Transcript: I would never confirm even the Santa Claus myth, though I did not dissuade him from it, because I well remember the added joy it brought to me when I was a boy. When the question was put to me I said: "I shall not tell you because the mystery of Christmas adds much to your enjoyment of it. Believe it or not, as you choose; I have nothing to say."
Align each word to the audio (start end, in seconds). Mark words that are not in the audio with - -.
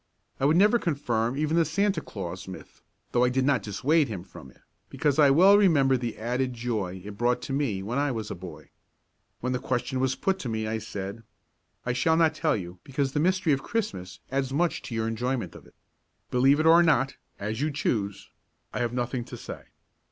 I 0.39 0.45
would 0.45 0.57
never 0.57 0.79
confirm 0.79 1.37
even 1.37 1.55
the 1.55 1.63
Santa 1.63 2.01
Claus 2.01 2.47
myth, 2.47 2.81
though 3.11 3.23
I 3.23 3.29
did 3.29 3.45
not 3.45 3.61
dissuade 3.61 4.07
him 4.07 4.23
from 4.23 4.49
it, 4.49 4.59
because 4.89 5.19
I 5.19 5.29
well 5.29 5.55
remember 5.59 5.95
the 5.95 6.17
added 6.17 6.53
joy 6.55 7.03
it 7.05 7.19
brought 7.19 7.39
to 7.43 7.53
me 7.53 7.83
when 7.83 7.99
I 7.99 8.11
was 8.11 8.31
a 8.31 8.33
boy. 8.33 8.71
When 9.41 9.53
the 9.53 9.59
question 9.59 9.99
was 9.99 10.15
put 10.15 10.39
to 10.39 10.49
me 10.49 10.65
I 10.67 10.79
said: 10.79 11.21
"I 11.85 11.93
shall 11.93 12.17
not 12.17 12.33
tell 12.33 12.55
you 12.57 12.79
because 12.83 13.11
the 13.11 13.19
mystery 13.19 13.53
of 13.53 13.61
Christmas 13.61 14.19
adds 14.31 14.51
much 14.51 14.81
to 14.81 14.95
your 14.95 15.07
enjoyment 15.07 15.53
of 15.53 15.67
it. 15.67 15.75
Believe 16.31 16.59
it 16.59 16.65
or 16.65 16.81
not, 16.81 17.17
as 17.37 17.61
you 17.61 17.69
choose; 17.69 18.31
I 18.73 18.79
have 18.79 18.93
nothing 18.93 19.23
to 19.25 19.37
say." 19.37 19.65